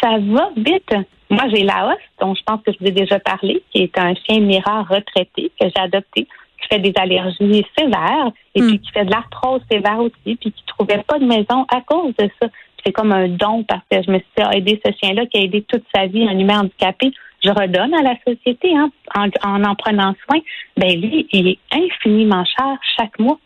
Ça, 0.00 0.18
va 0.18 0.50
vite. 0.56 0.94
Moi, 1.30 1.44
j'ai 1.52 1.62
Laos, 1.62 1.96
dont 2.20 2.34
je 2.34 2.42
pense 2.44 2.60
que 2.62 2.72
je 2.72 2.78
vous 2.78 2.86
ai 2.86 2.92
déjà 2.92 3.18
parlé, 3.18 3.62
qui 3.72 3.82
est 3.82 3.98
un 3.98 4.14
chien 4.14 4.40
mirage 4.40 4.86
retraité 4.88 5.50
que 5.58 5.66
j'ai 5.66 5.82
adopté, 5.82 6.28
qui 6.60 6.68
fait 6.68 6.78
des 6.78 6.92
allergies 6.96 7.64
sévères 7.76 8.30
et 8.54 8.60
hmm. 8.60 8.68
puis 8.68 8.78
qui 8.80 8.92
fait 8.92 9.04
de 9.04 9.10
l'arthrose 9.10 9.62
sévère 9.70 9.98
aussi, 9.98 10.36
puis 10.36 10.52
qui 10.52 10.64
trouvait 10.66 11.02
pas 11.08 11.18
de 11.18 11.24
maison 11.24 11.66
à 11.74 11.80
cause 11.80 12.14
de 12.18 12.28
ça 12.40 12.48
c'est 12.84 12.92
comme 12.92 13.12
un 13.12 13.28
don 13.28 13.64
parce 13.64 13.82
que 13.90 14.02
je 14.02 14.10
me 14.10 14.18
suis 14.18 14.56
aidé 14.56 14.80
ce 14.84 14.92
chien-là 14.92 15.26
qui 15.26 15.38
a 15.38 15.42
aidé 15.42 15.62
toute 15.62 15.84
sa 15.94 16.06
vie 16.06 16.26
un 16.28 16.38
humain 16.38 16.60
handicapé. 16.60 17.12
Je 17.42 17.50
redonne 17.50 17.94
à 17.94 18.02
la 18.02 18.16
société 18.26 18.74
hein, 18.76 18.90
en, 19.14 19.28
en, 19.64 19.74
prenant 19.74 20.14
soin. 20.26 20.40
Ben 20.76 20.98
lui, 21.00 21.26
il 21.32 21.48
est 21.48 21.58
infiniment 21.72 22.44
cher 22.44 22.78
chaque 22.98 23.18
mois. 23.18 23.38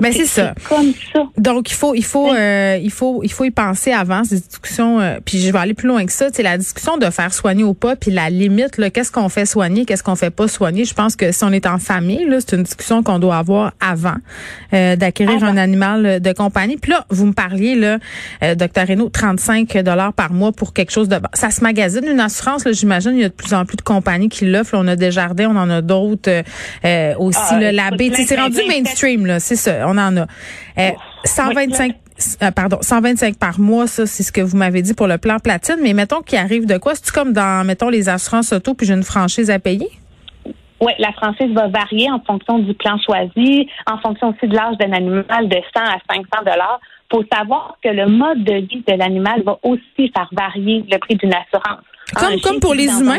Mais 0.00 0.12
c'est 0.12 0.26
ça. 0.26 0.54
Comme 0.68 0.92
ça. 1.12 1.24
Donc 1.38 1.72
il 1.72 1.74
faut 1.74 1.92
il 1.92 2.04
faut 2.04 2.32
euh, 2.32 2.78
il 2.80 2.92
faut 2.92 3.20
il 3.24 3.32
faut 3.32 3.42
y 3.42 3.50
penser 3.50 3.90
avant 3.90 4.22
ces 4.22 4.38
discussions 4.38 5.00
euh, 5.00 5.18
puis 5.24 5.40
je 5.40 5.50
vais 5.50 5.58
aller 5.58 5.74
plus 5.74 5.88
loin 5.88 6.06
que 6.06 6.12
ça, 6.12 6.28
c'est 6.32 6.44
la 6.44 6.56
discussion 6.56 6.98
de 6.98 7.10
faire 7.10 7.34
soigner 7.34 7.64
ou 7.64 7.74
pas 7.74 7.96
puis 7.96 8.12
la 8.12 8.30
limite 8.30 8.78
là 8.78 8.90
qu'est-ce 8.90 9.10
qu'on 9.10 9.28
fait 9.28 9.44
soigner, 9.44 9.86
qu'est-ce 9.86 10.04
qu'on 10.04 10.14
fait 10.14 10.30
pas 10.30 10.46
soigner? 10.46 10.84
Je 10.84 10.94
pense 10.94 11.16
que 11.16 11.32
si 11.32 11.42
on 11.42 11.50
est 11.50 11.66
en 11.66 11.78
famille 11.78 12.24
là, 12.26 12.38
c'est 12.38 12.54
une 12.54 12.62
discussion 12.62 13.02
qu'on 13.02 13.18
doit 13.18 13.38
avoir 13.38 13.72
avant 13.80 14.14
euh, 14.72 14.94
d'acquérir 14.94 15.42
un 15.42 15.56
animal 15.56 16.20
de 16.20 16.32
compagnie. 16.32 16.76
Puis 16.76 16.92
là, 16.92 17.04
vous 17.10 17.26
me 17.26 17.32
parliez 17.32 17.74
là 17.74 17.98
docteur 18.54 18.86
Reno 18.86 19.08
35 19.08 19.78
dollars 19.78 20.12
par 20.12 20.32
mois 20.32 20.52
pour 20.52 20.74
quelque 20.74 20.92
chose 20.92 21.08
de 21.08 21.16
ça 21.34 21.50
se 21.50 21.60
magasine 21.60 22.06
une 22.06 22.20
assurance 22.20 22.64
là, 22.64 22.70
j'imagine 22.70 23.14
il 23.14 23.22
y 23.22 23.24
a 23.24 23.30
de 23.30 23.34
plus 23.34 23.52
en 23.52 23.64
plus 23.64 23.76
de 23.76 23.82
compagnies 23.82 24.28
qui 24.28 24.44
l'offrent, 24.44 24.74
on 24.78 24.86
a 24.86 24.94
des 24.94 25.10
jardins, 25.10 25.50
on 25.50 25.56
en 25.56 25.68
a 25.68 25.82
d'autres 25.82 26.44
aussi 27.18 27.38
ah, 27.50 27.72
la 27.72 27.90
baie, 27.90 28.12
c'est 28.14 28.36
rendu 28.36 28.60
mainstream 28.68 29.26
là, 29.26 29.40
c'est 29.40 29.56
ça 29.56 29.87
on 29.88 29.98
en 29.98 30.16
a. 30.16 30.26
125 31.24 31.90
euh, 31.90 31.94
euh, 32.42 32.50
pardon, 32.50 32.78
125 32.80 33.38
par 33.38 33.60
mois, 33.60 33.86
ça, 33.86 34.06
c'est 34.06 34.22
ce 34.22 34.32
que 34.32 34.40
vous 34.40 34.56
m'avez 34.56 34.82
dit 34.82 34.94
pour 34.94 35.06
le 35.06 35.18
plan 35.18 35.38
platine. 35.38 35.76
Mais 35.82 35.94
mettons 35.94 36.20
qu'il 36.20 36.38
arrive 36.38 36.66
de 36.66 36.76
quoi? 36.78 36.94
C'est-tu 36.94 37.12
comme 37.12 37.32
dans, 37.32 37.64
mettons, 37.64 37.88
les 37.88 38.08
assurances 38.08 38.52
auto, 38.52 38.74
puis 38.74 38.86
j'ai 38.86 38.94
une 38.94 39.04
franchise 39.04 39.50
à 39.50 39.58
payer? 39.58 39.88
Oui, 40.80 40.92
la 40.98 41.12
franchise 41.12 41.52
va 41.54 41.68
varier 41.68 42.10
en 42.10 42.20
fonction 42.20 42.58
du 42.60 42.72
plan 42.74 42.98
choisi, 42.98 43.68
en 43.86 43.98
fonction 43.98 44.28
aussi 44.28 44.48
de 44.48 44.54
l'âge 44.54 44.76
d'un 44.78 44.92
animal 44.92 45.48
de 45.48 45.56
100 45.76 45.80
à 45.80 45.98
500 46.08 46.44
dollars. 46.44 46.80
Faut 47.10 47.24
savoir 47.32 47.76
que 47.82 47.88
le 47.88 48.06
mode 48.06 48.44
de 48.44 48.54
vie 48.54 48.84
de 48.86 48.94
l'animal 48.94 49.42
va 49.42 49.58
aussi 49.62 50.12
faire 50.14 50.28
varier 50.32 50.84
le 50.90 50.98
prix 50.98 51.16
d'une 51.16 51.34
assurance. 51.34 51.82
Comme, 52.14 52.40
comme 52.40 52.60
pour 52.60 52.74
les 52.74 52.88
humains? 52.88 53.18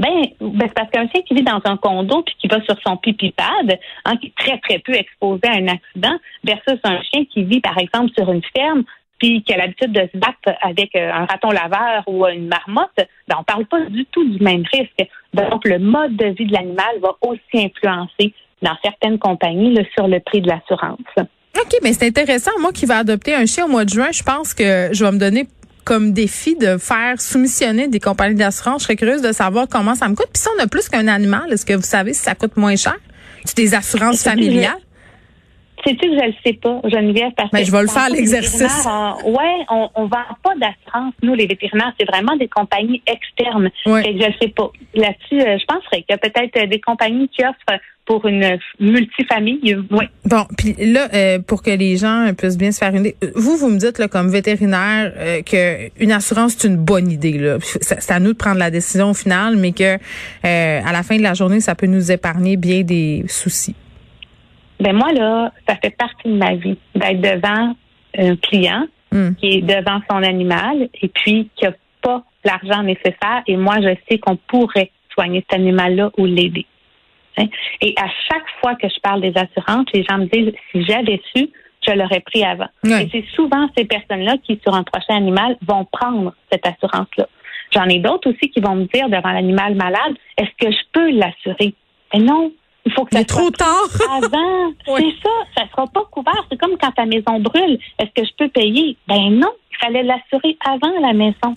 Ben, 0.00 0.22
ben 0.40 0.66
c'est 0.66 0.74
parce 0.74 0.90
qu'un 0.90 1.08
chien 1.08 1.20
qui 1.22 1.34
vit 1.34 1.42
dans 1.42 1.60
un 1.64 1.76
condo 1.76 2.22
puis 2.22 2.34
qui 2.40 2.48
va 2.48 2.60
sur 2.62 2.74
son 2.82 2.96
pipipad, 2.96 3.78
hein, 4.06 4.16
qui 4.16 4.28
est 4.28 4.34
très, 4.36 4.58
très 4.58 4.78
peu 4.78 4.94
exposé 4.94 5.42
à 5.44 5.52
un 5.52 5.68
accident, 5.68 6.16
versus 6.42 6.80
un 6.84 7.02
chien 7.02 7.24
qui 7.30 7.44
vit, 7.44 7.60
par 7.60 7.76
exemple, 7.78 8.10
sur 8.16 8.32
une 8.32 8.42
ferme 8.56 8.82
puis 9.18 9.42
qui 9.42 9.52
a 9.52 9.58
l'habitude 9.58 9.92
de 9.92 10.08
se 10.12 10.16
battre 10.16 10.58
avec 10.62 10.96
euh, 10.96 11.12
un 11.12 11.26
raton 11.26 11.50
laveur 11.50 12.02
ou 12.06 12.26
une 12.26 12.48
marmotte, 12.48 13.06
ben, 13.28 13.36
on 13.38 13.44
parle 13.44 13.66
pas 13.66 13.84
du 13.84 14.06
tout 14.06 14.26
du 14.26 14.42
même 14.42 14.64
risque. 14.72 15.06
Donc, 15.34 15.66
le 15.66 15.78
mode 15.78 16.16
de 16.16 16.28
vie 16.28 16.46
de 16.46 16.54
l'animal 16.54 16.98
va 17.02 17.14
aussi 17.20 17.66
influencer 17.66 18.32
dans 18.62 18.76
certaines 18.82 19.18
compagnies 19.18 19.76
sur 19.94 20.08
le 20.08 20.20
prix 20.20 20.40
de 20.40 20.48
l'assurance. 20.48 20.98
OK, 21.18 21.78
mais 21.82 21.92
c'est 21.92 22.06
intéressant. 22.06 22.52
Moi 22.60 22.72
qui 22.72 22.86
vais 22.86 22.94
adopter 22.94 23.34
un 23.34 23.44
chien 23.44 23.66
au 23.66 23.68
mois 23.68 23.84
de 23.84 23.90
juin, 23.90 24.10
je 24.12 24.22
pense 24.22 24.54
que 24.54 24.88
je 24.92 25.04
vais 25.04 25.12
me 25.12 25.18
donner 25.18 25.46
comme 25.84 26.12
défi 26.12 26.56
de 26.56 26.78
faire 26.78 27.20
soumissionner 27.20 27.88
des 27.88 28.00
compagnies 28.00 28.34
d'assurance. 28.34 28.82
Je 28.82 28.84
serais 28.84 28.96
curieuse 28.96 29.22
de 29.22 29.32
savoir 29.32 29.66
comment 29.68 29.94
ça 29.94 30.08
me 30.08 30.14
coûte. 30.14 30.28
Puis 30.32 30.42
si 30.42 30.48
on 30.56 30.62
a 30.62 30.66
plus 30.66 30.88
qu'un 30.88 31.08
animal, 31.08 31.52
est-ce 31.52 31.66
que 31.66 31.74
vous 31.74 31.82
savez 31.82 32.14
si 32.14 32.22
ça 32.22 32.34
coûte 32.34 32.56
moins 32.56 32.76
cher? 32.76 32.96
C'est 33.44 33.56
des 33.56 33.74
assurances 33.74 34.22
familiales? 34.22 34.78
Sais-tu 35.84 36.10
que 36.10 36.16
je 36.16 36.22
ne 36.22 36.26
le 36.26 36.34
sais 36.44 36.52
pas, 36.54 36.80
Geneviève? 36.84 37.32
Parce 37.36 37.52
Mais 37.52 37.64
je 37.64 37.72
vais 37.72 37.82
le 37.82 37.88
faire 37.88 38.10
l'exercice. 38.10 38.86
Oui, 39.24 39.64
on 39.70 40.04
ne 40.04 40.08
vend 40.08 40.18
pas 40.42 40.54
d'assurance, 40.56 41.14
nous, 41.22 41.34
les 41.34 41.46
vétérinaires. 41.46 41.92
C'est 41.98 42.06
vraiment 42.06 42.36
des 42.36 42.48
compagnies 42.48 43.02
externes. 43.06 43.70
Ouais. 43.86 44.02
je 44.04 44.26
ne 44.26 44.32
sais 44.40 44.48
pas. 44.48 44.70
Là-dessus, 44.94 45.40
euh, 45.40 45.58
je 45.58 45.64
penserais 45.66 46.02
qu'il 46.02 46.10
y 46.10 46.12
a 46.12 46.18
peut-être 46.18 46.68
des 46.68 46.80
compagnies 46.80 47.28
qui 47.28 47.42
offrent 47.42 47.80
pour 48.04 48.26
une 48.26 48.58
multifamille. 48.80 49.78
Oui. 49.90 50.04
Bon, 50.24 50.44
puis 50.58 50.74
là, 50.78 51.08
euh, 51.14 51.38
pour 51.38 51.62
que 51.62 51.70
les 51.70 51.96
gens 51.96 52.32
puissent 52.36 52.58
bien 52.58 52.72
se 52.72 52.78
faire 52.78 52.94
une 52.94 53.06
idée, 53.06 53.16
vous, 53.36 53.56
vous 53.56 53.68
me 53.68 53.78
dites 53.78 53.98
là, 53.98 54.08
comme 54.08 54.30
vétérinaire 54.30 55.12
euh, 55.16 55.42
qu'une 55.42 56.12
assurance, 56.12 56.56
c'est 56.58 56.68
une 56.68 56.76
bonne 56.76 57.10
idée. 57.10 57.38
Là. 57.38 57.58
C'est 57.60 58.10
à 58.10 58.18
nous 58.18 58.32
de 58.32 58.38
prendre 58.38 58.58
la 58.58 58.70
décision 58.70 59.14
finale, 59.14 59.56
mais 59.56 59.72
que 59.72 59.94
à 60.42 60.92
la 60.92 61.02
fin 61.02 61.16
de 61.16 61.22
la 61.22 61.34
journée, 61.34 61.60
ça 61.60 61.74
peut 61.74 61.86
nous 61.86 62.10
épargner 62.10 62.56
bien 62.56 62.82
des 62.82 63.24
soucis. 63.28 63.76
Ben 64.80 64.96
moi, 64.96 65.12
là, 65.12 65.52
ça 65.68 65.76
fait 65.76 65.96
partie 65.96 66.28
de 66.28 66.36
ma 66.36 66.54
vie 66.54 66.78
d'être 66.94 67.20
devant 67.20 67.74
un 68.16 68.36
client 68.36 68.86
hmm. 69.12 69.34
qui 69.34 69.58
est 69.58 69.62
devant 69.62 70.00
son 70.10 70.22
animal 70.22 70.88
et 71.00 71.08
puis 71.08 71.50
qui 71.54 71.64
n'a 71.64 71.72
pas 72.02 72.24
l'argent 72.44 72.82
nécessaire. 72.82 73.42
Et 73.46 73.56
moi, 73.56 73.76
je 73.80 73.94
sais 74.08 74.18
qu'on 74.18 74.36
pourrait 74.36 74.90
soigner 75.12 75.44
cet 75.48 75.60
animal-là 75.60 76.10
ou 76.18 76.24
l'aider. 76.24 76.66
Hein? 77.36 77.46
Et 77.80 77.94
à 77.98 78.08
chaque 78.28 78.46
fois 78.60 78.74
que 78.74 78.88
je 78.88 79.00
parle 79.00 79.20
des 79.20 79.34
assurances, 79.36 79.86
les 79.92 80.04
gens 80.04 80.18
me 80.18 80.26
disent 80.26 80.52
si 80.72 80.84
j'avais 80.84 81.20
su, 81.34 81.50
je 81.86 81.92
l'aurais 81.92 82.20
pris 82.20 82.44
avant. 82.44 82.68
Et 82.84 83.08
c'est 83.10 83.24
souvent 83.34 83.68
ces 83.76 83.84
personnes-là 83.84 84.36
qui, 84.44 84.60
sur 84.62 84.74
un 84.74 84.82
prochain 84.82 85.16
animal, 85.16 85.56
vont 85.66 85.86
prendre 85.90 86.34
cette 86.50 86.66
assurance-là. 86.66 87.26
J'en 87.72 87.84
ai 87.84 87.98
d'autres 88.00 88.30
aussi 88.30 88.50
qui 88.50 88.60
vont 88.60 88.74
me 88.74 88.84
dire 88.92 89.08
devant 89.08 89.30
l'animal 89.32 89.74
malade, 89.74 90.14
est-ce 90.36 90.50
que 90.58 90.70
je 90.70 90.82
peux 90.92 91.10
l'assurer? 91.10 91.74
Mais 92.12 92.20
non, 92.20 92.52
il 92.86 92.92
faut 92.92 93.04
que 93.04 93.16
ça 93.16 93.24
trop 93.24 93.50
tard. 93.50 93.88
avant. 94.10 94.72
C'est 94.86 95.14
ça, 95.22 95.30
ça 95.56 95.68
sera 95.70 95.86
pas 95.86 96.04
couvert. 96.10 96.46
C'est 96.50 96.58
comme 96.58 96.76
quand 96.78 96.92
ta 96.92 97.06
maison 97.06 97.40
brûle. 97.40 97.78
Est-ce 97.98 98.10
que 98.14 98.26
je 98.26 98.32
peux 98.38 98.48
payer? 98.48 98.96
Ben 99.06 99.30
non, 99.30 99.52
il 99.70 99.76
fallait 99.78 100.02
l'assurer 100.02 100.56
avant 100.64 100.92
la 101.00 101.12
maison. 101.12 101.56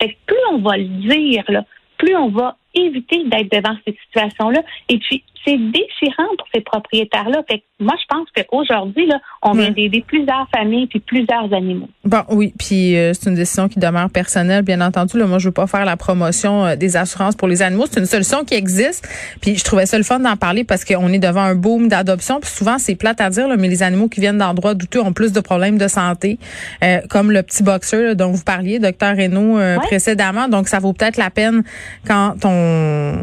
Fait 0.00 0.10
que 0.10 0.16
plus 0.26 0.38
on 0.52 0.58
va 0.58 0.76
le 0.76 0.84
dire, 0.84 1.44
là, 1.48 1.64
plus 1.98 2.16
on 2.16 2.28
va 2.30 2.56
éviter 2.74 3.24
d'être 3.24 3.50
devant 3.50 3.76
ces 3.86 3.96
situations-là. 4.06 4.62
Et 4.88 4.98
puis, 4.98 5.22
c'est 5.46 5.58
déchirant 5.58 6.28
pour 6.38 6.46
ces 6.54 6.60
propriétaires-là. 6.62 7.42
Fait 7.48 7.62
moi, 7.80 7.94
je 8.00 8.06
pense 8.08 8.28
qu'aujourd'hui, 8.34 9.06
là, 9.06 9.20
on 9.42 9.52
vient 9.52 9.70
d'aider 9.70 10.02
plusieurs 10.06 10.46
familles 10.54 10.86
puis 10.86 11.00
plusieurs 11.00 11.52
animaux. 11.52 11.88
Bon, 12.04 12.22
oui, 12.30 12.54
puis 12.56 12.96
euh, 12.96 13.12
c'est 13.12 13.28
une 13.28 13.36
décision 13.36 13.68
qui 13.68 13.80
demeure 13.80 14.08
personnelle, 14.10 14.62
bien 14.62 14.80
entendu. 14.80 15.18
Là, 15.18 15.26
moi, 15.26 15.38
je 15.38 15.48
veux 15.48 15.52
pas 15.52 15.66
faire 15.66 15.84
la 15.84 15.96
promotion 15.96 16.64
euh, 16.64 16.76
des 16.76 16.96
assurances 16.96 17.34
pour 17.34 17.48
les 17.48 17.62
animaux. 17.62 17.84
C'est 17.90 18.00
une 18.00 18.06
solution 18.06 18.44
qui 18.44 18.54
existe. 18.54 19.06
Puis 19.40 19.56
je 19.56 19.64
trouvais 19.64 19.86
ça 19.86 19.98
le 19.98 20.04
fun 20.04 20.20
d'en 20.20 20.36
parler 20.36 20.64
parce 20.64 20.84
qu'on 20.84 21.08
est 21.08 21.18
devant 21.18 21.42
un 21.42 21.56
boom 21.56 21.88
d'adoption. 21.88 22.40
Puis 22.40 22.50
souvent, 22.50 22.78
c'est 22.78 22.94
plate 22.94 23.20
à 23.20 23.28
dire, 23.28 23.48
là, 23.48 23.56
mais 23.56 23.68
les 23.68 23.82
animaux 23.82 24.08
qui 24.08 24.20
viennent 24.20 24.38
d'endroits 24.38 24.74
douteux 24.74 25.00
ont 25.00 25.12
plus 25.12 25.32
de 25.32 25.40
problèmes 25.40 25.76
de 25.76 25.88
santé, 25.88 26.38
euh, 26.82 27.00
comme 27.10 27.32
le 27.32 27.42
petit 27.42 27.64
boxeur 27.64 28.14
dont 28.14 28.30
vous 28.30 28.44
parliez, 28.44 28.78
docteur 28.78 29.16
Reynaud, 29.16 29.58
précédemment. 29.82 30.48
Donc, 30.48 30.68
ça 30.68 30.78
vaut 30.78 30.92
peut-être 30.92 31.16
la 31.16 31.30
peine 31.30 31.64
quand 32.06 32.36
on 32.44 32.63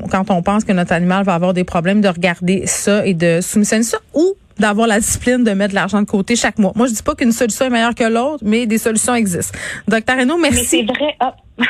quand 0.10 0.30
on 0.30 0.42
pense 0.42 0.64
que 0.64 0.72
notre 0.72 0.94
animal 0.94 1.24
va 1.24 1.36
avoir 1.36 1.54
des 1.54 1.64
problèmes 1.64 2.02
de 2.02 2.08
regarder 2.08 2.66
ça 2.66 3.06
et 3.06 3.14
de 3.14 3.42
soumissionner 3.42 3.84
ça 3.84 3.98
ou 4.14 4.36
d'avoir 4.62 4.88
la 4.88 5.00
discipline 5.00 5.44
de 5.44 5.52
mettre 5.52 5.72
de 5.72 5.76
l'argent 5.76 6.02
de 6.02 6.06
côté 6.06 6.36
chaque 6.36 6.60
mois. 6.60 6.72
Moi, 6.76 6.88
je 6.88 6.94
dis 6.94 7.04
pas 7.04 7.16
qu'une 7.16 7.32
solution 7.32 7.66
est 7.66 7.70
meilleure 7.70 7.96
que 7.96 8.04
l'autre, 8.04 8.44
mais 8.46 8.66
des 8.66 8.78
solutions 8.78 9.16
existent. 9.16 9.58
Docteur 9.88 10.18
Renaud, 10.18 10.38
merci. 10.38 10.86
Mais 10.86 10.94
c'est 10.94 10.94
vrai. 10.94 11.16
Ah, 11.20 11.36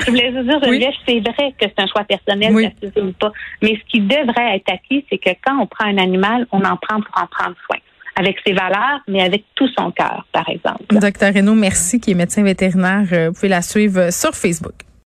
je 0.00 0.10
voulais 0.10 0.30
vous 0.30 0.42
dire, 0.78 0.92
c'est 1.06 1.20
vrai 1.20 1.54
que 1.60 1.66
c'est 1.66 1.78
un 1.78 1.86
choix 1.86 2.04
personnel 2.04 2.54
oui. 2.54 2.68
ou 2.96 3.12
pas. 3.12 3.32
Mais 3.62 3.74
ce 3.76 3.90
qui 3.90 4.00
devrait 4.00 4.56
être 4.56 4.72
acquis, 4.72 5.04
c'est 5.10 5.18
que 5.18 5.30
quand 5.44 5.58
on 5.60 5.66
prend 5.66 5.86
un 5.86 5.98
animal, 5.98 6.46
on 6.50 6.58
en 6.58 6.76
prend 6.76 7.00
pour 7.00 7.22
en 7.22 7.26
prendre 7.26 7.56
soin 7.66 7.78
avec 8.16 8.36
ses 8.44 8.52
valeurs, 8.52 9.00
mais 9.06 9.22
avec 9.22 9.44
tout 9.54 9.68
son 9.78 9.92
cœur, 9.92 10.26
par 10.32 10.48
exemple. 10.48 10.82
Docteur 10.90 11.32
Renaud, 11.32 11.54
merci, 11.54 12.00
qui 12.00 12.10
est 12.10 12.14
médecin 12.14 12.42
vétérinaire. 12.42 13.06
Euh, 13.12 13.28
vous 13.28 13.34
pouvez 13.34 13.48
la 13.48 13.62
suivre 13.62 14.12
sur 14.12 14.34
Facebook. 14.34 14.74